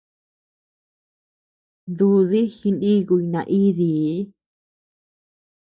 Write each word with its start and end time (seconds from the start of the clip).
Dudi 1.97 2.41
jiníkuy 2.55 3.23
naídii. 3.33 4.13